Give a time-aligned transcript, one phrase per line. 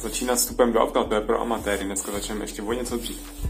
[0.00, 3.46] Začíná vstupem do auta, to je pro amatéry, dneska začneme ještě o něco dřív.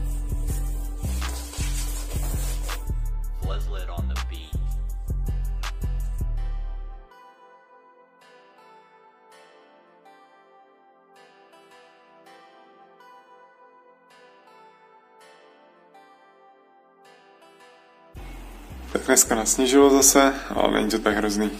[18.92, 21.50] Tak dneska nasněžilo zase, ale není to tak hrozný.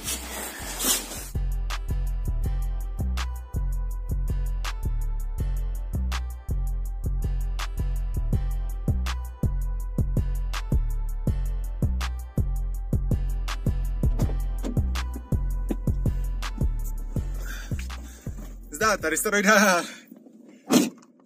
[18.87, 19.85] Zdá, tady Steroida.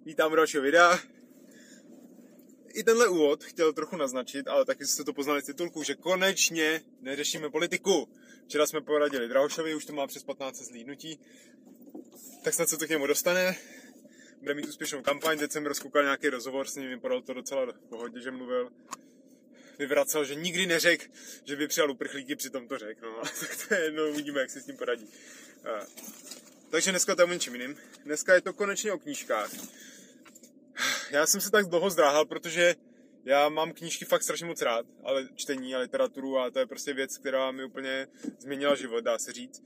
[0.04, 0.98] Vítám dalšího videa.
[2.74, 6.82] I tenhle úvod chtěl trochu naznačit, ale taky jste to poznali z titulku, že konečně
[7.00, 8.08] neřešíme politiku.
[8.44, 11.20] Včera jsme poradili Drahošovi, už to má přes 15 zlídnutí,
[12.44, 13.56] tak snad se to k němu dostane.
[14.38, 18.20] Bude mít úspěšnou kampaň, teď jsem rozkoukal nějaký rozhovor s ním, vypadal to docela pohodě,
[18.20, 18.70] že mluvil.
[19.78, 21.04] Vyvracel, že nikdy neřekl,
[21.44, 23.10] že by přijal uprchlíky, přitom to řekl.
[23.10, 25.08] No, tak to je jedno, uvidíme, jak se s tím poradí.
[26.70, 27.76] Takže dneska to je o něčem jiným.
[28.04, 29.50] Dneska je to konečně o knížkách.
[31.10, 32.74] Já jsem se tak dlouho zdráhal, protože
[33.24, 36.92] já mám knížky fakt strašně moc rád, ale čtení a literaturu a to je prostě
[36.92, 38.06] věc, která mi úplně
[38.38, 39.62] změnila život, dá se říct.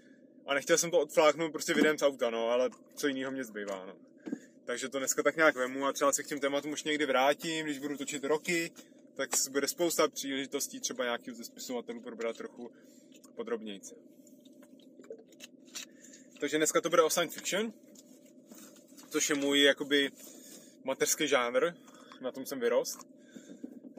[0.47, 3.87] A nechtěl jsem to odfláknout prostě videem z auta, no, ale co jiného mě zbývá,
[3.87, 3.97] no.
[4.65, 7.67] Takže to dneska tak nějak vemu a třeba se k těm tématům už někdy vrátím,
[7.67, 8.71] když budu točit roky,
[9.15, 12.71] tak bude spousta příležitostí třeba nějakých ze spisovatelů probrat trochu
[13.35, 13.81] podrobněji.
[16.45, 17.73] Takže dneska to bude o science fiction,
[19.11, 20.11] což je můj jakoby
[20.85, 21.75] mateřský žánr,
[22.21, 22.99] na tom jsem vyrost.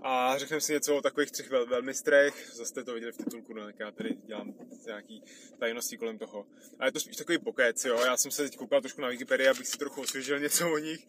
[0.01, 3.53] A řekneme si něco o takových třech vel- velmistrech, zase jste to viděli v titulku,
[3.53, 4.53] no, tak já tady dělám
[4.85, 5.23] nějaký
[5.59, 6.45] tajnosti kolem toho.
[6.79, 9.47] A je to spíš takový pokec, jo, já jsem se teď koukal trošku na Wikipedii,
[9.47, 11.07] abych si trochu osvěžil něco o nich,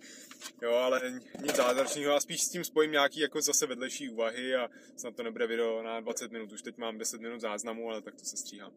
[0.62, 4.70] jo, ale nic zázračného a spíš s tím spojím nějaký jako zase vedlejší úvahy a
[4.96, 8.14] snad to nebude video na 20 minut, už teď mám 10 minut záznamu, ale tak
[8.14, 8.72] to se stříhám.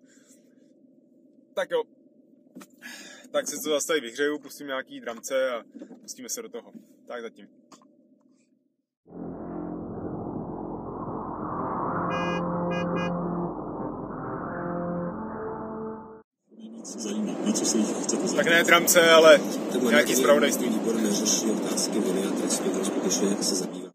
[1.53, 1.83] Tak jo,
[3.31, 5.63] tak si to zase tady vyhřeju, pustím nějaký dramce a
[6.01, 6.73] pustíme se do toho.
[7.07, 7.47] Tak zatím.
[18.35, 19.39] Tak ne dramce, ale
[19.89, 20.69] nějaký zpravodajství.
[20.69, 23.88] Výbor neřeší otázky viny a trestu, ten skutečně se zabývá.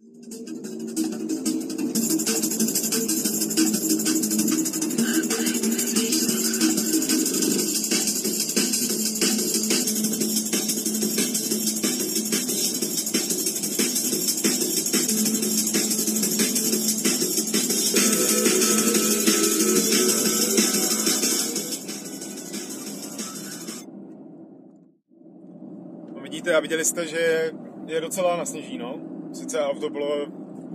[26.55, 27.53] A viděli jste, že
[27.87, 28.99] je docela nasněžíno.
[29.33, 30.27] Sice auto bylo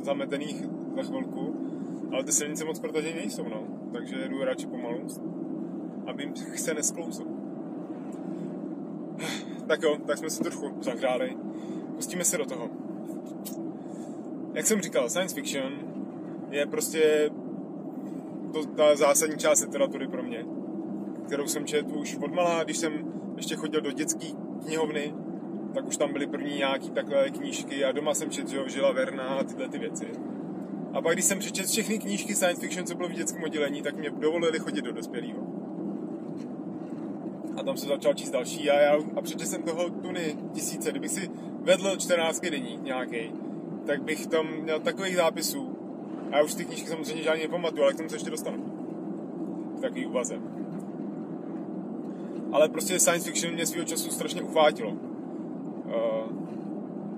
[0.02, 0.64] zametených
[0.96, 1.56] za chvilku,
[2.12, 3.64] ale ty silnice moc protažené nejsou, no.
[3.94, 5.08] Takže jedu radši pomalu,
[6.08, 7.24] aby se nesklouzl.
[9.68, 11.38] Tak jo, tak jsme se trochu zahráli.
[11.96, 12.70] Pustíme se do toho.
[14.54, 15.74] Jak jsem říkal, science fiction
[16.50, 17.30] je prostě
[18.54, 20.46] to, ta zásadní část literatury pro mě,
[21.26, 22.94] kterou jsem četl už od malá, když jsem
[23.38, 24.28] ještě chodil do dětské
[24.66, 25.14] knihovny,
[25.74, 29.24] tak už tam byly první nějaký takové knížky a doma jsem četl, že Žila Verna
[29.24, 30.06] a tyhle ty věci.
[30.94, 33.96] A pak, když jsem přečetl všechny knížky science fiction, co bylo v dětském oddělení, tak
[33.96, 35.48] mě dovolili chodit do dospělého.
[37.58, 40.92] A tam jsem začal číst další a já a přečetl jsem toho tuny tisíce.
[40.92, 41.30] Kdybych si
[41.62, 43.32] vedl 14 denní nějaký,
[43.86, 45.76] tak bych tam měl takových zápisů.
[46.32, 48.58] A já už ty knížky samozřejmě žádný nepamatuju, ale k tomu se ještě dostanu.
[49.78, 50.40] K takový úvaze.
[52.52, 55.09] Ale prostě science fiction mě svého času strašně uchvátilo.
[55.90, 56.50] Uh,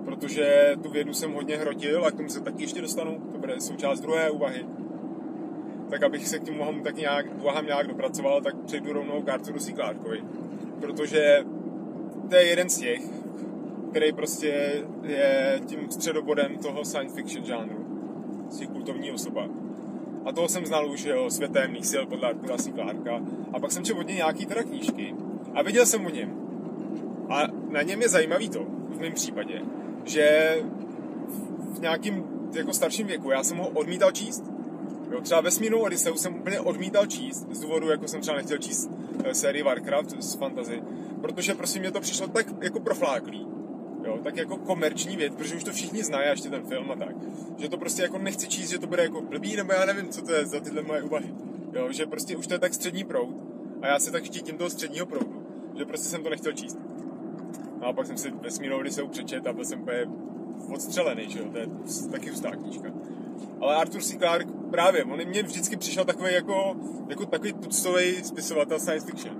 [0.04, 3.60] protože tu vědu jsem hodně hrotil a k tomu se taky ještě dostanu, to bude
[3.60, 4.66] součást druhé úvahy.
[5.90, 9.28] Tak abych se k těm úvahám tak nějak, úvahám nějak dopracoval, tak přejdu rovnou k
[9.28, 9.72] Arturu C.
[9.72, 10.22] Clarkovi.
[10.80, 11.44] Protože
[12.28, 13.02] to je jeden z těch,
[13.90, 17.86] který prostě je tím středobodem toho science fiction žánru.
[18.42, 19.48] Prostě kultovní osoba.
[20.24, 22.72] A toho jsem znal už jeho světemných sil podle Artura C.
[22.72, 23.20] Clarka.
[23.52, 25.14] A pak jsem četl od něj nějaký teda knížky
[25.54, 26.34] a věděl jsem o něm.
[27.28, 29.60] A na něm je zajímavý to, v mém případě,
[30.04, 30.56] že
[31.74, 32.24] v nějakým
[32.54, 34.44] jako starším věku já jsem ho odmítal číst.
[35.10, 38.90] Jo, třeba Vesmírnou Odysseu jsem úplně odmítal číst, z důvodu, jako jsem třeba nechtěl číst
[39.24, 40.82] eh, sérii Warcraft z fantasy,
[41.20, 43.46] protože prostě mě to přišlo tak jako profláklý,
[44.04, 47.16] jo, tak jako komerční věc, protože už to všichni znají, ještě ten film a tak,
[47.58, 50.22] že to prostě jako nechci číst, že to bude jako blbý, nebo já nevím, co
[50.22, 51.34] to je za tyhle moje úvahy,
[51.72, 53.34] jo, že prostě už to je tak střední proud
[53.82, 55.42] A já se tak štítím toho středního proudu,
[55.78, 56.78] že prostě jsem to nechtěl číst.
[57.82, 60.06] No a pak jsem si vesmírnou Odiseu přečet a byl jsem úplně
[60.74, 61.66] odstřelený, že jo, to je
[62.10, 62.88] taky hustá knížka.
[63.60, 64.18] Ale Arthur C.
[64.18, 66.76] Clarke právě, on mě vždycky přišel takový jako,
[67.08, 69.36] jako takový tuctový spisovatel science fiction.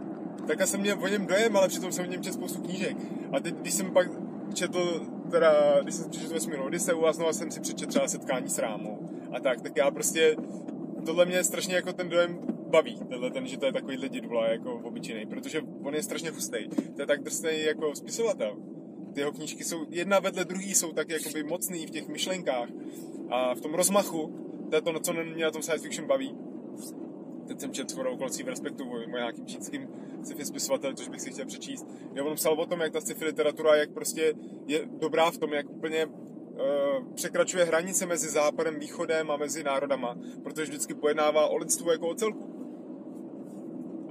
[0.46, 2.96] Tak já jsem měl o něm dojem, ale přitom jsem o něm četl spoustu knížek.
[3.32, 4.08] A teď, když jsem pak
[4.54, 8.58] četl, teda, když jsem přečetl Vesmírnou Odiseu a znovu jsem si přečetl třeba setkání s
[8.58, 10.36] Rámou a tak, tak já prostě,
[11.06, 12.38] tohle mě strašně jako ten dojem
[12.72, 16.68] baví, tenhle ten, že to je takovýhle dědula jako obyčejný, protože on je strašně hustý.
[16.96, 18.56] To je tak drsný jako spisovatel.
[19.14, 22.68] Ty jeho knížky jsou jedna vedle druhý, jsou tak jakoby mocný v těch myšlenkách
[23.30, 24.38] a v tom rozmachu,
[24.70, 26.34] to je to, co mě na tom science fiction baví.
[27.46, 29.88] Teď jsem četl shodou okolcí v Respektu o nějakým čínským
[30.22, 31.86] sci-fi spisovatel, což bych si chtěl přečíst.
[32.14, 34.34] Já on psal o tom, jak ta sci-fi literatura, jak prostě
[34.66, 36.12] je dobrá v tom, jak úplně uh,
[37.14, 42.14] překračuje hranice mezi západem, východem a mezi národama, protože vždycky pojednává o lidstvu jako o
[42.14, 42.51] celku.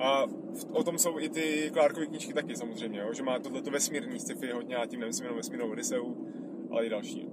[0.01, 0.25] A
[0.71, 3.13] o tom jsou i ty Clarkovy knížky taky samozřejmě, jo?
[3.13, 6.27] že má tohleto vesmírní sci-fi hodně, a tím nemyslím jenom vesmírnou Odiseu,
[6.71, 7.27] ale i další.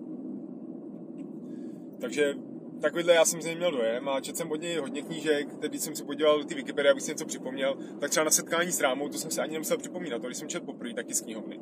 [2.01, 2.35] Takže
[2.81, 5.79] takovýhle já jsem z něj měl dojem a četl jsem od něj hodně knížek, teď
[5.79, 9.09] jsem si podíval ty Wikipedia, abych si něco připomněl, tak třeba na setkání s Rámou,
[9.09, 11.61] to jsem si ani nemusel připomínat, to když jsem četl poprvé taky z knihovny.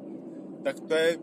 [0.65, 1.17] Tak to je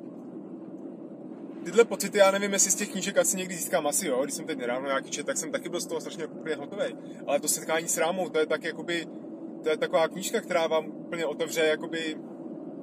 [1.64, 4.46] tyhle pocity, já nevím, jestli z těch knížek asi někdy získám asi, jo, když jsem
[4.46, 6.28] teď nedávno nějaký čet, tak jsem taky byl z toho strašně
[6.58, 6.96] hotový.
[7.28, 9.08] Ale to setkání s Rámou, to je tak jakoby,
[9.64, 12.18] to je taková knížka, která vám úplně otevře jakoby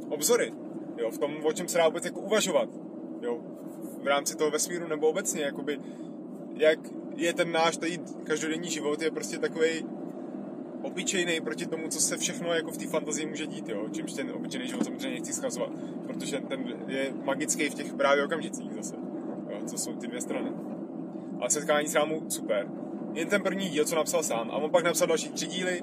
[0.09, 0.53] obzory,
[0.97, 2.69] jo, v tom, o čem se dá vůbec jako uvažovat,
[3.23, 3.39] jo,
[4.03, 5.81] v rámci toho vesmíru nebo obecně, jakoby,
[6.55, 6.79] jak
[7.17, 9.85] je ten náš tady každodenní život, je prostě takový
[10.83, 13.89] obyčejný proti tomu, co se všechno jako v té fantazii může dít, jo?
[13.93, 15.71] čímž ten obyčejný život samozřejmě nechci schazovat,
[16.07, 18.97] protože ten je magický v těch právě okamžicích zase,
[19.51, 19.59] jo?
[19.67, 20.51] co jsou ty dvě strany.
[21.41, 22.69] Ale setkání s rámu super.
[23.13, 25.83] Jen ten první díl, co napsal sám, a on pak napsal další tři díly,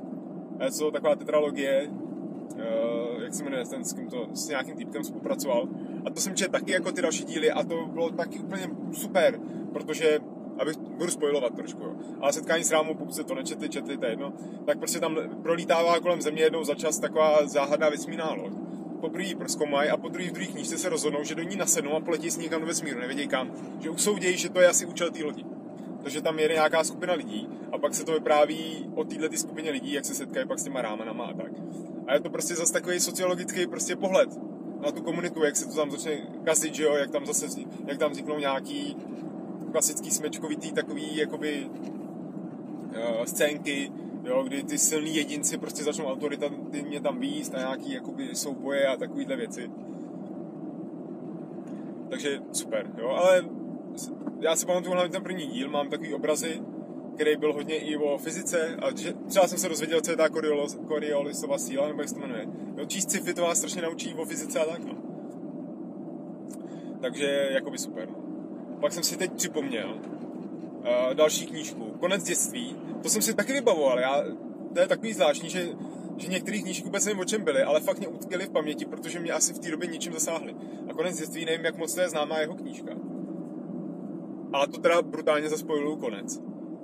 [0.72, 5.68] co taková tetralogie, uh, jak se jmenuje, ten, s, to, s nějakým týpkem spolupracoval.
[6.06, 9.40] A to jsem četl taky jako ty další díly a to bylo taky úplně super,
[9.74, 10.20] protože
[10.60, 11.96] abych budu spojovat trošku, jo.
[12.22, 14.34] Ale setkání s rámou, pokud se to nečetli, četli, to je jedno,
[14.66, 18.54] tak prostě tam prolítává kolem země jednou za čas taková záhadná vesmírná loď.
[19.02, 21.92] Poprvé ji proskoumají a po druhé v druhé knížce se rozhodnou, že do ní nasednou
[21.94, 23.52] a poletí s někam do vesmíru, nevědějí kam.
[23.80, 25.46] Že usoudějí, že to je asi účel té lodi.
[26.04, 29.94] Takže tam jede nějaká skupina lidí a pak se to vypráví o této skupině lidí,
[29.94, 31.52] jak se setkají pak s těma rámenama a tak.
[32.08, 34.30] A je to prostě zase takový sociologický prostě pohled
[34.82, 36.12] na tu komunitu, jak se to tam začne
[36.44, 37.46] kazit, že jo, jak tam zase,
[37.86, 38.98] jak tam vzniknou nějaký
[39.72, 43.92] klasický smečkovitý takový jakoby uh, scénky,
[44.24, 48.98] jo, kdy ty silní jedinci prostě začnou autoritativně tam výjíst a nějaký jakoby souboje a
[48.98, 49.72] takovýhle věci.
[52.10, 53.46] Takže super, jo, ale
[54.40, 56.62] já si pamatuju hlavně ten první díl, mám takový obrazy,
[57.16, 60.30] který byl hodně i o fyzice a že, třeba jsem se dozvěděl, co je ta
[60.88, 62.48] Coriolisova síla, nebo jak se to jmenuje.
[62.78, 64.94] Jo, číst sci-fi to vás strašně naučí o fyzice a tak, no.
[67.02, 68.16] Takže jakoby super, no.
[68.82, 72.76] Pak jsem si teď připomněl uh, další knížku, Konec dětství.
[73.04, 74.00] To jsem si taky vybavoval.
[74.00, 74.24] Já,
[74.74, 75.70] to je takový zvláštní, že,
[76.18, 79.20] že některých knížek vůbec nevím, o čem byly, ale fakt mě utkvěly v paměti, protože
[79.20, 80.56] mě asi v té době ničím zasáhly.
[80.90, 82.92] A Konec dětství, nevím, jak moc to je známá jeho knížka.
[84.54, 86.42] Ale to teda brutálně zaspojuju konec.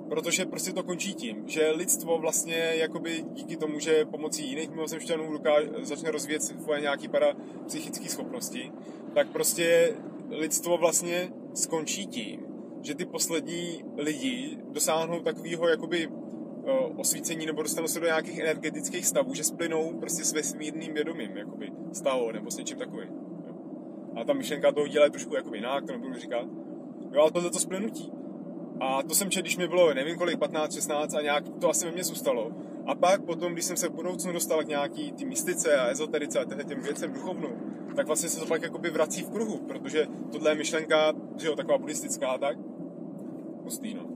[0.08, 5.38] Protože prostě to končí tím, že lidstvo vlastně jakoby díky tomu, že pomocí jiných mimozemšťanů
[5.82, 8.72] začne rozvíjet svoje nějaký parapsychické schopnosti,
[9.14, 9.96] tak prostě
[10.30, 12.46] lidstvo vlastně skončí tím,
[12.82, 16.08] že ty poslední lidi dosáhnou takového jakoby
[16.96, 21.72] osvícení nebo dostanou se do nějakých energetických stavů, že splynou prostě s vesmírným vědomím, jakoby
[21.92, 23.10] stalo nebo s něčím takovým.
[24.16, 26.46] A ta myšlenka toho je trošku jakoby jinak, to nebudu říkat.
[27.14, 28.12] Jo, tohle to splynutí.
[28.80, 31.86] A to jsem četl, když mi bylo, nevím kolik, 15, 16 a nějak to asi
[31.86, 32.52] ve mně zůstalo.
[32.86, 36.40] A pak potom, když jsem se v budoucnu dostal k nějaký ty mystice a ezoterice
[36.40, 37.50] a těm věcem duchovnou,
[37.96, 41.56] tak vlastně se to pak jakoby vrací v kruhu, protože tohle je myšlenka, že jo,
[41.56, 42.58] taková buddhistická tak.
[43.62, 44.06] Pustý, no.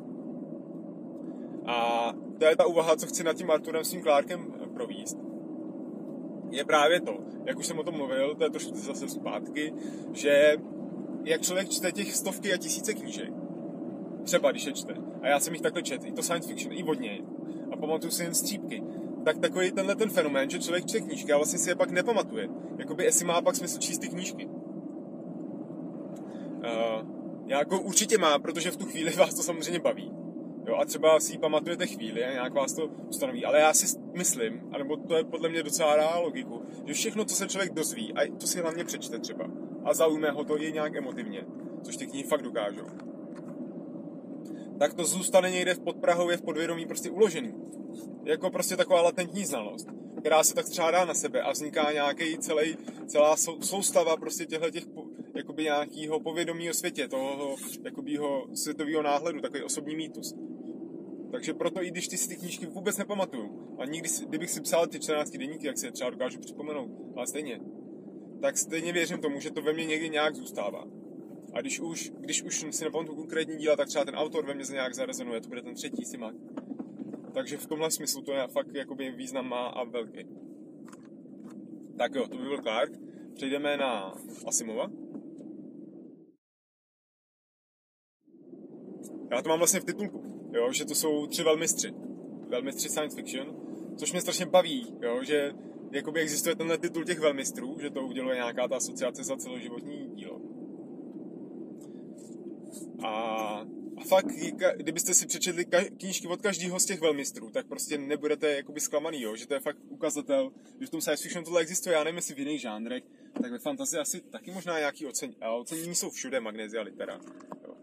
[1.67, 5.19] A to je ta úvaha, co chci nad tím Arturem s tím Clarkem províst.
[6.51, 9.75] Je právě to, jak už jsem o tom mluvil, to je trošku zase zpátky,
[10.13, 10.57] že
[11.29, 13.33] jak člověk čte těch stovky a tisíce knížek,
[14.25, 16.83] třeba když je čte, a já jsem jich takhle četl, i to science fiction, i
[16.83, 17.21] vodně,
[17.73, 18.83] a pamatuju si jen střípky,
[19.25, 22.49] tak takový tenhle ten fenomén, že člověk čte knížky a vlastně si je pak nepamatuje.
[22.79, 24.47] Jakoby jestli má pak smysl číst ty knížky.
[26.57, 27.09] Uh,
[27.47, 30.13] jako určitě má, protože v tu chvíli vás to samozřejmě baví.
[30.67, 33.45] Jo, a třeba si ji pamatujete chvíli a nějak vás to ustanoví.
[33.45, 37.35] Ale já si myslím, anebo to je podle mě docela dá logiku, že všechno, co
[37.35, 39.45] se člověk dozví, a to si hlavně přečte třeba,
[39.85, 41.45] a zaujme ho to i nějak emotivně,
[41.83, 42.87] což ty knihy fakt dokážou,
[44.79, 47.55] tak to zůstane někde v podprahově v podvědomí prostě uložený.
[48.25, 49.89] Jako prostě taková latentní znalost.
[50.21, 54.71] která se tak střádá na sebe a vzniká nějaký celý, celá sou, soustava prostě těchto
[54.71, 54.85] těch
[55.35, 58.19] jakoby nějakého povědomí o světě, toho jakoby
[58.55, 60.35] světového náhledu, takový osobní mýtus.
[61.33, 64.87] Takže proto i když ty si ty knížky vůbec nepamatuju, a nikdy, kdybych si psal
[64.87, 67.61] ty 14 denníky, jak si je třeba dokážu připomenout, ale stejně,
[68.41, 70.85] tak stejně věřím tomu, že to ve mně někdy nějak zůstává.
[71.53, 74.65] A když už, když už si nepamatuju konkrétní díla, tak třeba ten autor ve mně
[74.71, 76.35] nějak zarezonuje, to bude ten třetí Simak.
[77.35, 80.27] Takže v tomhle smyslu to je fakt jakoby význam má a velký.
[81.99, 82.93] Tak jo, to by byl Clark.
[83.35, 84.15] Přejdeme na
[84.47, 84.91] Asimova.
[89.31, 91.95] Já to mám vlastně v titulku, jo, že to jsou tři velmistři.
[92.49, 93.57] Velmistři science fiction,
[93.97, 95.53] což mě strašně baví, jo, že
[95.93, 100.41] jakoby existuje tenhle titul těch velmistrů, že to uděluje nějaká ta asociace za celoživotní dílo.
[103.05, 103.11] A,
[103.97, 104.27] a fakt,
[104.77, 105.65] kdybyste si přečetli
[106.01, 109.37] knížky od každého z těch velmistrů, tak prostě nebudete jakoby zklamaný, jo?
[109.37, 112.35] že to je fakt ukazatel, že v tom science fiction tohle existuje, já nevím, jestli
[112.35, 113.05] v jiných žánrech,
[113.43, 117.21] tak ve fantazii asi taky možná nějaký ocení, a ocenění jsou všude, magnézia, litera.
[117.65, 117.75] Jo.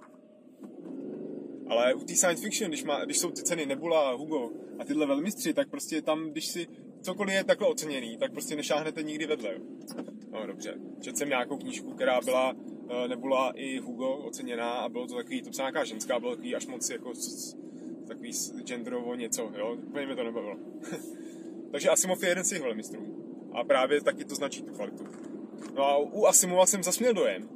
[1.67, 5.05] Ale u té science fiction, když, má, když jsou ty ceny Nebula, Hugo a tyhle
[5.05, 6.67] velmistři, tak prostě tam, když si
[7.05, 9.55] cokoliv je takhle oceněný, tak prostě nešáhnete nikdy vedle.
[10.31, 12.55] No dobře, četl jsem nějakou knížku, která byla
[12.89, 16.55] Eh, nebyla i Hugo oceněná a bylo to takový, to psala nějaká ženská, bylo takový
[16.55, 17.13] až moc jako
[18.07, 18.31] takový
[18.63, 20.57] genderovo něco, jo, úplně mi to nebavilo.
[21.71, 25.03] Takže Asimov je jeden z těch velmistrů a právě taky to značí tu kvalitu.
[25.75, 27.49] No a u Asimova jsem zasměl dojem,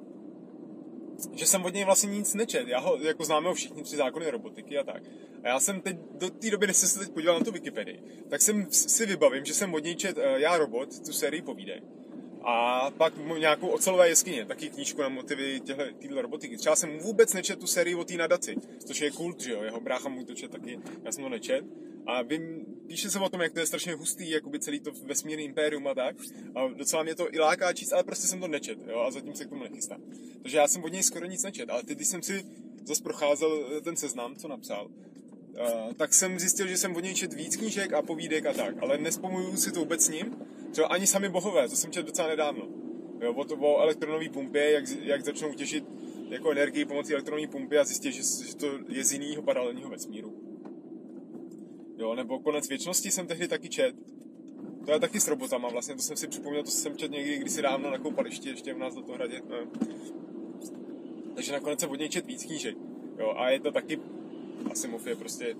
[1.33, 2.67] že jsem od něj vlastně nic nečet.
[2.67, 5.03] Já ho jako známe ho všichni tři zákony robotiky a tak.
[5.43, 8.03] A já jsem teď do té doby, než jsem se teď podíval na tu Wikipedii,
[8.29, 11.83] tak jsem si vybavím, že jsem od něj čet uh, Já robot, tu sérii povídek.
[12.43, 15.59] A pak nějakou ocelové jeskyně, taky knížku na motivy
[15.99, 16.57] téhle robotiky.
[16.57, 19.79] Třeba jsem vůbec nečet tu sérii o té nadaci, což je kult, že jo, jeho
[19.79, 21.65] brácha můj to čet taky, já jsem to nečet.
[22.09, 25.45] A vím, píše se o tom, jak to je strašně hustý, jakoby celý to vesmírný
[25.45, 26.15] impérium a tak.
[26.55, 29.35] A docela mě to i láká číst, ale prostě jsem to nečet, jo, a zatím
[29.35, 30.01] se k tomu nechystám.
[30.41, 32.45] Takže já jsem od něj skoro nic nečet, ale teď, když jsem si
[32.85, 34.89] zase procházel ten seznam, co napsal,
[35.49, 38.75] Uh, tak jsem zjistil, že jsem od něj čet víc knížek a povídek a tak,
[38.81, 40.35] ale nespomuju si to vůbec s ním,
[40.71, 42.67] Třeba ani sami bohové, to jsem četl docela nedávno.
[43.21, 45.83] Jo, o, to, o elektronové pumpě, jak, jak začnou těžit
[46.29, 50.48] jako energii pomocí elektronové pumpy a zjistit, že, že to je z jiného paralelního vesmíru.
[51.99, 53.95] Jo, nebo konec věčnosti jsem tehdy taky čet.
[54.85, 57.61] To je taky s robotama vlastně, to jsem si připomněl, to jsem čet někdy kdysi
[57.61, 59.41] dávno na koupališti, ještě u nás do toho hradě.
[59.49, 59.57] No.
[61.35, 62.77] Takže nakonec jsem od něj čet víc knížek.
[63.19, 63.99] Jo, a je to taky,
[64.71, 65.55] Asimov je prostě,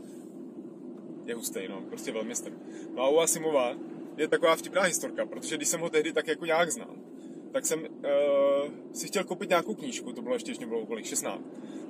[1.26, 2.60] je hustý, no, prostě velmi strm.
[2.96, 3.76] No a u Asimova,
[4.18, 6.96] je taková vtipná historka, protože když jsem ho tehdy tak jako nějak znal,
[7.52, 7.88] tak jsem uh,
[8.94, 11.42] si chtěl koupit nějakou knížku, to bylo ještě, ještě bylo kolik, 16.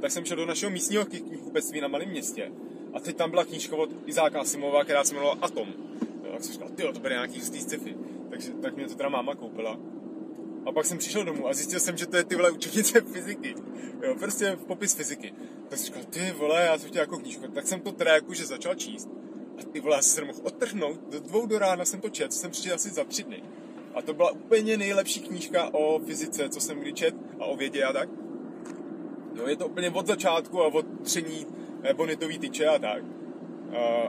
[0.02, 2.52] Tak jsem šel do našeho místního knihkupectví na malém městě
[2.94, 5.68] a teď tam byla knížka od Izáka Asimova, která se jmenovala Atom.
[6.24, 7.96] Jo, tak jsem říkal, ty to bude nějaký hustý sci-fi.
[8.30, 9.80] Takže tak mě to teda máma koupila.
[10.66, 13.56] A pak jsem přišel domů a zjistil jsem, že to je ty vole učebnice fyziky.
[14.04, 15.34] Jo, prostě popis fyziky.
[15.70, 17.48] Tak jsem říkal, ty vole, já jsem chtěl jako knížku.
[17.48, 19.10] Tak jsem to teda jakože začal číst.
[19.60, 22.52] A ty vole, já jsem mohl odtrhnout, do dvou do rána jsem to čet, jsem
[22.52, 23.44] přišel asi za tři dny.
[23.96, 27.84] A to byla úplně nejlepší knížka o fyzice, co jsem kdy čet a o vědě
[27.84, 28.10] a tak.
[29.34, 31.46] No je to úplně od začátku a od tření
[31.94, 33.04] bonitový tyče a tak.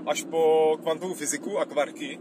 [0.07, 2.19] Až po kvantovou fyziku a kvarky.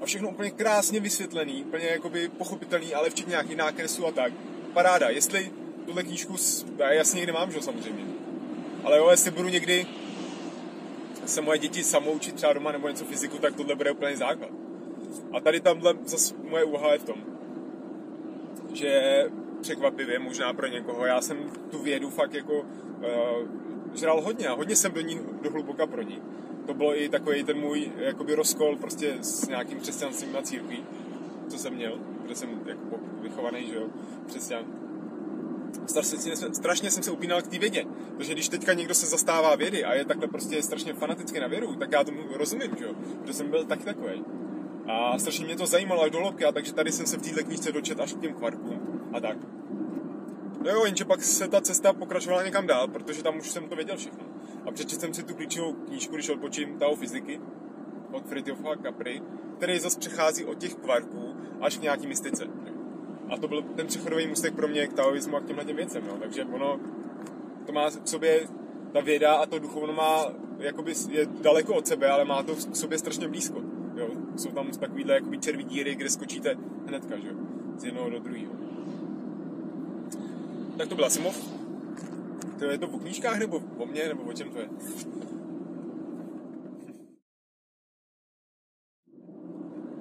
[0.00, 4.32] A všechno úplně krásně vysvětlený, úplně jakoby pochopitelný, ale včetně nějakých nákresů a tak.
[4.72, 5.50] Paráda, jestli
[5.86, 6.34] tuhle knížku,
[6.78, 8.04] já jasně někde mám, že samozřejmě.
[8.84, 9.86] Ale jo, jestli budu někdy
[11.26, 14.50] se moje děti samoučit třeba doma nebo něco fyziku, tak tohle bude úplně základ.
[15.32, 17.16] A tady tamhle zase moje úvaha je v tom,
[18.72, 19.24] že
[19.60, 22.66] překvapivě možná pro někoho, já jsem tu vědu fakt jako uh,
[23.94, 26.22] žral hodně a hodně jsem do ní do hluboka pro ní.
[26.66, 30.84] To bylo i takový ten můj jakoby rozkol prostě s nějakým křesťanstvím a církví,
[31.48, 33.86] co jsem měl, protože jsem jako vychovaný, že jo,
[34.26, 34.64] křesťan
[35.86, 37.84] strašně, strašně jsem se upínal k té vědě.
[38.16, 41.74] Protože když teďka někdo se zastává vědy a je takhle prostě strašně fanaticky na vědu,
[41.74, 42.94] tak já tomu rozumím, že jo?
[43.20, 44.24] Protože jsem byl taky takový.
[44.86, 47.44] A strašně mě to zajímalo až do hloubky, a takže tady jsem se v této
[47.44, 48.80] knížce dočet až k těm kvarkům
[49.12, 49.36] a tak.
[50.64, 53.76] No jo, jenže pak se ta cesta pokračovala někam dál, protože tam už jsem to
[53.76, 54.24] věděl všechno.
[54.66, 57.40] A přečetl jsem si tu klíčovou knížku, když odpočím, Tao fyziky,
[58.12, 59.22] od Fritjofa Capri,
[59.56, 62.44] který zase přechází od těch kvarků až k nějaký mystice.
[63.30, 66.02] A to byl ten přechodový mustek pro mě k taoismu a k těmhle těm věcem.
[66.06, 66.16] No.
[66.18, 66.80] Takže ono
[67.66, 68.48] to má v sobě,
[68.92, 70.26] ta věda a to duchovno má,
[70.58, 73.60] jakoby je daleko od sebe, ale má to k sobě strašně blízko.
[73.96, 74.08] Jo.
[74.36, 76.56] Jsou tam takovýhle jakoby červí díry, kde skočíte
[76.86, 77.28] hnedka, že?
[77.78, 78.52] z jednoho do druhého.
[80.78, 81.54] Tak to byl Asimov.
[82.58, 84.68] To je to o knížkách, nebo o mně, nebo o čem to je?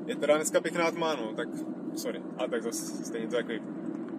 [0.05, 1.47] Je teda dneska pěkná tma, no, tak
[1.95, 2.21] sorry.
[2.37, 3.61] A tak zase stejně to takový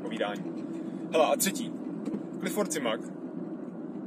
[0.02, 0.64] povídání.
[1.12, 1.72] Hele, a třetí.
[2.40, 3.00] Clifford Simak.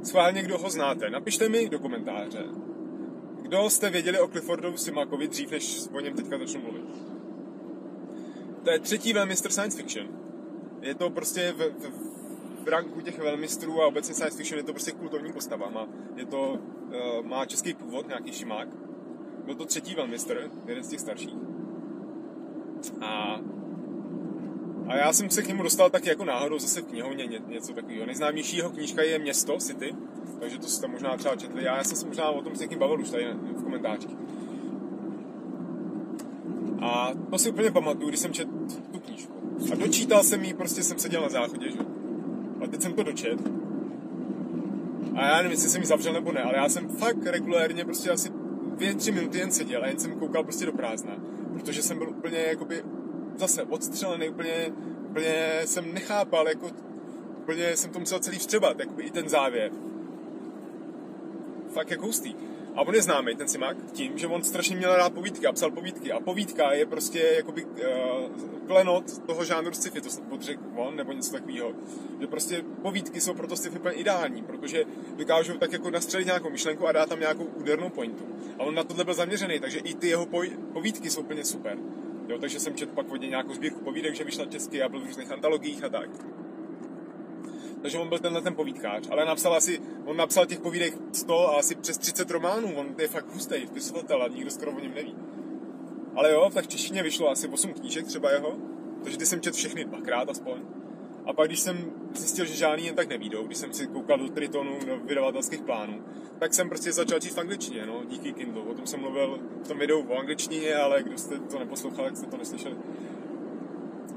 [0.02, 2.44] Schválně, kdo ho znáte, napište mi do komentáře,
[3.42, 6.84] kdo jste věděli o Cliffordu Simakovi dřív, než o něm teďka začnu mluvit.
[8.64, 10.08] To je třetí velmistr science fiction.
[10.80, 12.17] Je to prostě v, v,
[12.68, 15.70] v ranku těch velmistrů a obecně science fiction je to prostě kultovní postava.
[15.70, 18.68] Má, je to, uh, má český původ, nějaký šimák.
[19.44, 21.34] Byl to třetí velmistr, jeden z těch starších.
[23.00, 23.40] A
[24.88, 27.72] a já jsem se k němu dostal tak jako náhodou zase v knihovně ně, něco
[27.72, 28.06] takového.
[28.06, 29.94] Nejznámější jeho knížka je Město, City,
[30.40, 31.64] takže to jste možná třeba četli.
[31.64, 34.16] Já, já jsem se možná o tom s někým bavil už tady v komentářích.
[36.80, 38.50] A to si úplně pamatuju, když jsem četl
[38.92, 39.32] tu knížku.
[39.72, 41.87] A dočítal jsem ji, prostě jsem seděl na záchodě, že?
[42.78, 43.38] Teď jsem to dočet.
[45.14, 48.10] A já nevím, jestli jsem ji zavřel nebo ne, ale já jsem fakt regulérně prostě
[48.10, 48.30] asi
[48.76, 51.16] dvě, tři minuty jen seděl a jen jsem koukal prostě do prázdna.
[51.52, 52.82] Protože jsem byl úplně jakoby
[53.36, 54.72] zase odstřelený, úplně,
[55.10, 56.70] úplně jsem nechápal, jako
[57.38, 59.72] úplně jsem to musel celý vstřebat, jakoby i ten závěr.
[61.68, 62.34] Fakt jako hustý.
[62.74, 65.70] A on je známý, ten Simak, tím, že on strašně měl rád povídky a psal
[65.70, 66.12] povídky.
[66.12, 67.70] A povídka je prostě jakoby uh,
[68.66, 71.72] klenot toho žánru sci-fi, to podřek on, nebo něco takového.
[72.20, 74.84] Že prostě povídky jsou proto sci-fi ideální, protože
[75.16, 78.24] dokážou tak jako nastřelit nějakou myšlenku a dát tam nějakou údernou pointu.
[78.58, 80.26] A on na tohle byl zaměřený, takže i ty jeho
[80.72, 81.78] povídky jsou úplně super.
[82.28, 85.04] Jo, takže jsem četl pak vodě nějakou sbírku povídek, že vyšla česky a byl v
[85.04, 86.10] různých antologiích a tak.
[87.82, 91.58] Takže on byl tenhle ten povídkář, ale napsal asi, on napsal těch povídek 100 a
[91.58, 95.14] asi přes 30 románů, on je fakt hustý spisovatel a nikdo skoro o něm neví.
[96.14, 98.56] Ale jo, tak v češtině vyšlo asi 8 knížek třeba jeho,
[99.02, 100.58] takže ty jsem četl všechny dvakrát aspoň.
[101.26, 104.28] A pak, když jsem zjistil, že žádný jen tak nevídou, když jsem si koukal do
[104.28, 106.02] Tritonu, do vydavatelských plánů,
[106.38, 108.62] tak jsem prostě začal číst v angličtině, no, díky Kindle.
[108.62, 112.16] O tom jsem mluvil v tom videu o angličtině, ale kdo jste to neposlouchali, tak
[112.16, 112.76] jste to neslyšeli.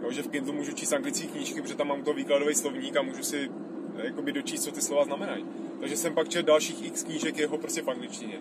[0.01, 3.01] Jo, že v Kindle můžu číst anglické knížky, protože tam mám to výkladový slovník a
[3.01, 3.51] můžu si
[3.97, 5.45] eh, jakoby dočíst, co ty slova znamenají.
[5.79, 8.39] Takže jsem pak četl dalších x knížek jeho prostě v angličtině.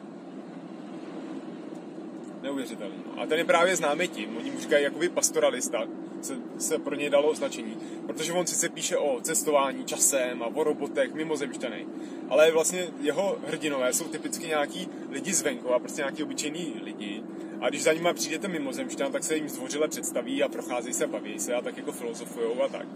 [2.43, 2.95] Neuvěřitelný.
[3.07, 3.23] No.
[3.23, 5.87] A ten je právě známý tím, oni mu říkají jakoby pastoralista,
[6.25, 10.65] se, se pro něj dalo označení, protože on sice píše o cestování časem a o
[10.65, 11.87] robotech, mimozemšťanej,
[12.29, 17.23] ale vlastně jeho hrdinové jsou typicky nějaký lidi zvenku a prostě nějaký obyčejní lidi.
[17.61, 21.07] A když za nimi přijde ten mimozemšťan, tak se jim zdvořile představí a procházejí se,
[21.07, 22.87] baví se a tak jako filozofujou a tak.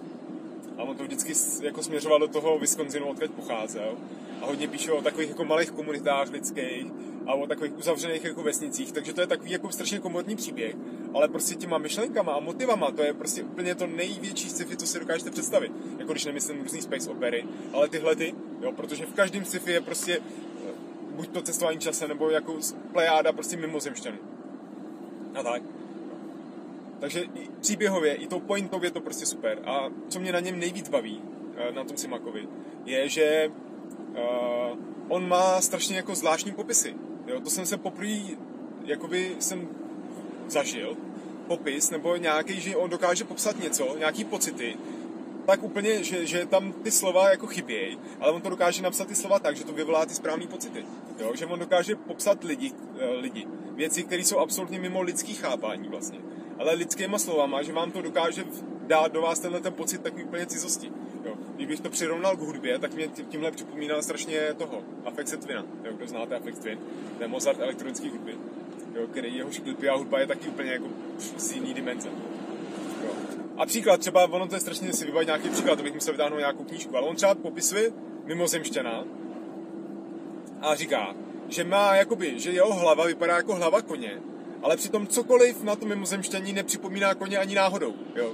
[0.79, 1.33] A on to vždycky
[1.63, 3.95] jako směřoval do toho Wisconsinu, odkud pocházel.
[4.43, 6.87] A hodně píše o takových jako malých komunitách lidských
[7.27, 8.93] a o takových uzavřených jako vesnicích.
[8.93, 10.77] Takže to je takový jako strašně komodní příběh.
[11.15, 14.99] Ale prostě těma myšlenkama a motivama, to je prostě úplně to největší sci-fi, co si
[14.99, 15.73] dokážete představit.
[15.99, 19.81] Jako když nemyslím různý space opery, ale tyhle ty, jo, protože v každém sci-fi je
[19.81, 20.73] prostě eh,
[21.11, 22.59] buď to cestování časem, nebo jako
[22.93, 24.19] plejáda prostě mimozemšťanů.
[25.35, 25.63] A tak.
[27.01, 29.59] Takže i příběhově, i tou pointově to prostě super.
[29.67, 31.23] A co mě na něm nejvíc baví,
[31.57, 32.49] eh, na tom Simakovi,
[32.85, 33.51] je, že
[34.11, 36.95] uh, on má strašně jako zvláštní popisy.
[37.27, 38.37] Jo, to jsem se poprvé,
[38.85, 39.69] jakoby jsem
[40.49, 40.97] zažil,
[41.47, 44.77] popis, nebo nějaký, že on dokáže popsat něco, nějaký pocity,
[45.47, 49.15] tak úplně, že, že tam ty slova jako chybějí, ale on to dokáže napsat ty
[49.15, 50.85] slova tak, že to vyvolá ty správné pocity.
[51.19, 51.33] Jo?
[51.35, 56.19] Že on dokáže popsat lidi, eh, lidi věci, které jsou absolutně mimo lidský chápání vlastně
[56.59, 58.45] ale lidskýma slovama, že vám to dokáže
[58.87, 60.93] dát do vás tenhle ten pocit takový úplně cizosti.
[61.25, 61.35] Jo.
[61.57, 65.65] Kdybych to přirovnal k hudbě, tak mě tímhle připomínal strašně toho, Afexe Twina.
[65.85, 66.79] Jo, kdo znáte Afex Twin?
[67.17, 68.37] To je Mozart elektronický hudby.
[68.95, 70.87] Jo, který jeho klipy a hudba je taky úplně jako
[71.37, 72.09] z jiný dimenze.
[73.05, 73.11] Jo.
[73.57, 76.39] A příklad, třeba ono to je strašně si vybavit nějaký příklad, to bych musel vytáhnout
[76.39, 77.93] nějakou knížku, ale on třeba popisuje
[78.25, 79.05] mimozemšťana
[80.61, 81.15] a říká,
[81.49, 84.21] že má jakoby, že jeho hlava vypadá jako hlava koně,
[84.63, 87.95] ale přitom cokoliv na tom mimozemštění nepřipomíná koně ani náhodou.
[88.15, 88.33] Jo.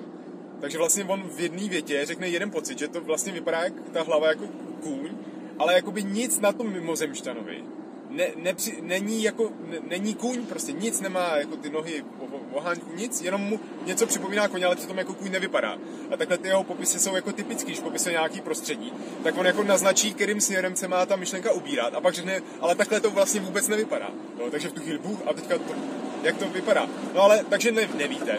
[0.61, 4.03] Takže vlastně on v jedné větě řekne jeden pocit, že to vlastně vypadá jak ta
[4.03, 4.45] hlava jako
[4.83, 5.11] kůň,
[5.59, 7.65] ale jakoby nic na tom mimozemšťanovi
[8.11, 12.05] ne, nepři, není jako, ne, není kůň, prostě nic nemá, jako ty nohy
[12.53, 15.79] ohánku, nic, jenom mu něco připomíná koně, ale přitom jako kůň nevypadá.
[16.11, 18.93] A takhle ty jeho popisy jsou jako typický, když popisuje nějaký prostředí,
[19.23, 22.75] tak on jako naznačí, kterým směrem se má ta myšlenka ubírat a pak řekne, ale
[22.75, 24.11] takhle to vlastně vůbec nevypadá.
[24.39, 25.75] No, takže v tu chvíli, buch, a teďka to,
[26.23, 26.89] jak to vypadá.
[27.15, 28.39] No ale, takže ne, nevíte.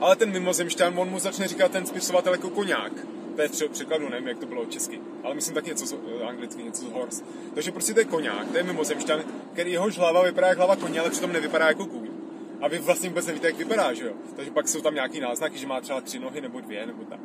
[0.00, 2.92] Ale ten mimozemšťan, on mu začne říkat ten spisovatel jako koňák.
[3.36, 5.00] To je třeba překladu, nevím, jak to bylo česky.
[5.24, 7.24] Ale myslím tak něco z, uh, anglicky, něco z horse.
[7.54, 11.00] Takže prostě to je koňák, to je mimozemšťan, který jehož hlava vypadá jako hlava koně,
[11.00, 12.08] ale přitom nevypadá jako kůň.
[12.60, 14.12] A vy vlastně vůbec nevíte, jak vypadá, že jo?
[14.36, 17.20] Takže pak jsou tam nějaký náznaky, že má třeba tři nohy nebo dvě, nebo tak.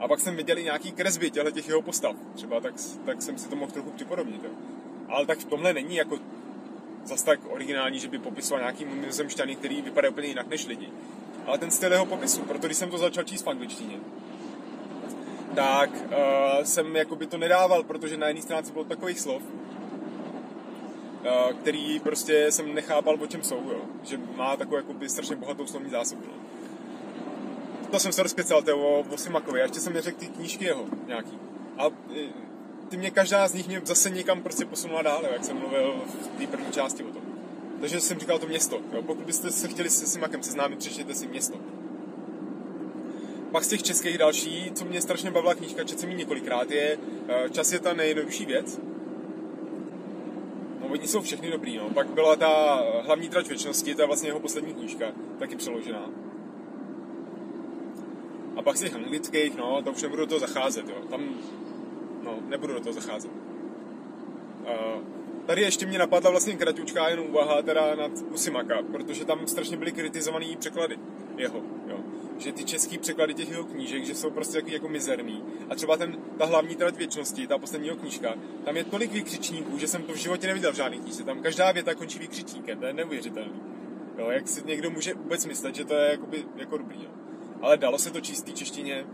[0.00, 2.16] A pak jsem viděl i nějaký kresby těchto těch jeho postav.
[2.34, 2.74] Třeba tak,
[3.06, 4.44] tak jsem si to mohl trochu připodobnit.
[4.44, 4.50] Jo?
[5.08, 6.18] Ale tak v tomhle není jako
[7.04, 10.88] zas tak originální, že by popisoval nějaký mimozemšťany, který vypadá úplně jinak než lidi.
[11.46, 13.96] Ale ten styl jeho popisu, proto když jsem to začal číst v angličtině,
[15.54, 22.00] tak uh, jsem jakoby to nedával, protože na jedné stránce bylo takových slov, uh, který
[22.00, 23.80] prostě jsem nechápal, o čem jsou, jo.
[24.02, 26.22] Že má takovou jakoby strašně bohatou slovní zásobu.
[26.26, 26.32] No.
[27.90, 30.84] To jsem se rozkecal, to o, o Simakovi, a ještě jsem neřekl ty knížky jeho
[31.06, 31.38] nějaký.
[31.78, 31.86] A
[32.16, 32.28] eh,
[32.88, 36.02] ty mě každá z nich mě zase někam prostě posunula dál, jo, jak jsem mluvil
[36.08, 37.22] v té první části o tom.
[37.80, 38.80] Takže jsem říkal to město.
[38.92, 39.02] Jo.
[39.02, 41.58] Pokud byste se chtěli se Simakem seznámit, přečtěte si město.
[43.52, 46.98] Pak z těch českých další, co mě strašně bavila knížka, četl jsem ji několikrát, je
[47.50, 48.80] Čas je ta nejjednodušší věc.
[50.80, 51.90] No, oni jsou všechny dobrý, no.
[51.90, 55.06] Pak byla ta hlavní trať věčnosti, to je vlastně jeho poslední knížka,
[55.38, 56.10] taky přeložená.
[58.56, 60.96] A pak z těch anglických, no, to už nebudu do toho zacházet, jo.
[61.10, 61.20] Tam,
[62.22, 63.30] no, nebudu do toho zacházet.
[64.60, 65.02] Uh,
[65.46, 69.92] tady ještě mě napadla vlastně kratučká jen úvaha teda nad Usimaka, protože tam strašně byly
[69.92, 70.98] kritizovaný překlady
[71.36, 71.62] jeho,
[72.40, 75.42] že ty český překlady těch jeho knížek, že jsou prostě takový jako mizerný.
[75.70, 79.78] A třeba ten, ta hlavní trať věčnosti, ta poslední jeho knížka, tam je tolik vykřičníků,
[79.78, 81.24] že jsem to v životě neviděl v žádný knížce.
[81.24, 83.62] Tam každá věta končí vykřičníkem, to je neuvěřitelný.
[84.18, 87.04] Jo, jak si někdo může vůbec myslet, že to je jakoby, jako dobrý.
[87.04, 87.10] Jo.
[87.60, 89.06] Ale dalo se to číst v češtině,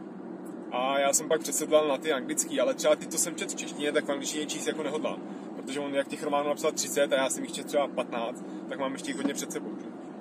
[0.73, 3.57] a já jsem pak přesedlal na ty anglický, ale třeba ty, co jsem četl v
[3.57, 5.19] češtině, tak v angličtině číst jako nehodlám.
[5.57, 8.79] Protože on jak těch románů napsal 30 a já jsem jich četl třeba 15, tak
[8.79, 9.71] mám ještě hodně před sebou.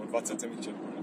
[0.03, 0.94] O 20 jsem jich četl.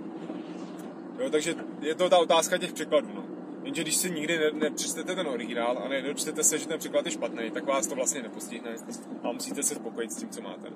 [1.22, 3.08] Jo, takže je to ta otázka těch překladů.
[3.14, 3.24] No.
[3.62, 7.12] Jenže když si nikdy ne, nepřečtete ten originál a nedočtete se, že ten překlad je
[7.12, 8.74] špatný, tak vás to vlastně nepostihne
[9.22, 10.68] a musíte se spokojit s tím, co máte.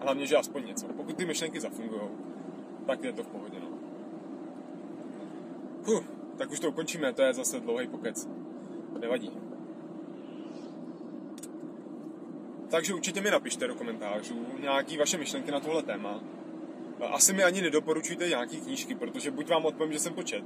[0.00, 0.86] A hlavně, že aspoň něco.
[0.86, 2.00] Pokud ty myšlenky zafungují,
[2.86, 3.56] tak je to v pohodě.
[3.60, 3.68] No.
[5.84, 6.04] Huh,
[6.36, 8.28] tak už to ukončíme, to je zase dlouhý pokec.
[9.00, 9.30] Nevadí.
[12.70, 16.20] Takže určitě mi napište do komentářů nějaký vaše myšlenky na tohle téma
[17.06, 20.44] asi mi ani nedoporučujte nějaký knížky, protože buď vám odpovím, že jsem to čet,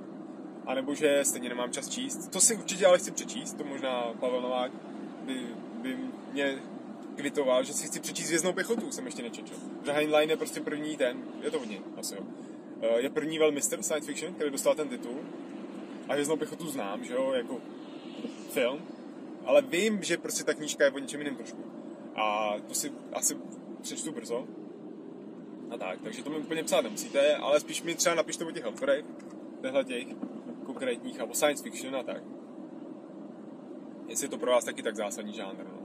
[0.66, 2.28] anebo že stejně nemám čas číst.
[2.28, 4.72] To si určitě ale chci přečíst, to možná Pavel Novák
[5.24, 5.46] by,
[5.82, 5.98] by
[6.32, 6.58] mě
[7.16, 9.52] kvitoval, že si chci přečíst Věznou pěchotu, jsem ještě nečetl.
[9.84, 12.20] Že Heinlein je prostě první ten, je to hodně, asi jo.
[12.82, 15.18] Eh, je první velmistr science fiction, který dostal ten titul.
[16.08, 17.60] A Hvězdnou pěchotu znám, že jo, jako
[18.50, 18.82] film.
[19.44, 21.64] Ale vím, že prostě ta knížka je o něčem jiném trošku.
[22.14, 23.36] A to si asi
[23.82, 24.46] přečtu brzo
[25.74, 25.98] a tak.
[26.02, 29.04] Takže to mi úplně psát nemusíte, ale spíš mi třeba napište o těch autorech,
[29.62, 30.06] těchto těch
[30.66, 32.22] konkrétních, nebo science fiction a tak.
[34.08, 35.64] Jestli je to pro vás taky tak zásadní žánr.
[35.64, 35.78] No.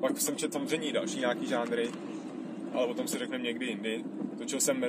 [0.00, 1.90] Pak jsem četl samozřejmě další nějaký žánry,
[2.72, 4.04] ale o tom si řekneme někdy jindy.
[4.38, 4.84] Točil jsem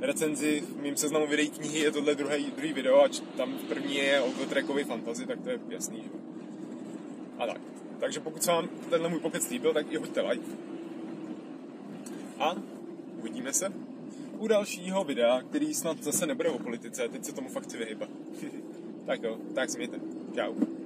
[0.00, 4.20] recenzi v mým seznamu videí knihy, je tohle druhý, druhý video a tam první je
[4.20, 6.10] o trackový fantasy, tak to je jasný, že?
[7.38, 7.60] A tak.
[8.00, 10.44] Takže pokud se vám tenhle můj pokec líbil, tak i hoďte like.
[12.38, 12.56] A
[13.22, 13.72] uvidíme se
[14.38, 18.08] u dalšího videa, který snad zase nebude o politice, teď se tomu fakt chci vyhybat.
[19.06, 20.00] tak jo, tak se mějte.
[20.34, 20.81] Čau.